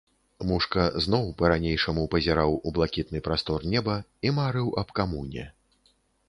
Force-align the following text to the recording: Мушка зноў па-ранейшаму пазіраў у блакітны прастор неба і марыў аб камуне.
Мушка 0.51 0.85
зноў 1.05 1.27
па-ранейшаму 1.41 2.05
пазіраў 2.15 2.55
у 2.69 2.73
блакітны 2.79 3.21
прастор 3.29 3.67
неба 3.75 3.95
і 4.29 4.33
марыў 4.39 4.73
аб 4.85 4.89
камуне. 5.03 5.45